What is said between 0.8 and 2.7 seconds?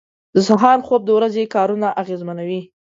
خوب د ورځې کارونه اغېزمنوي.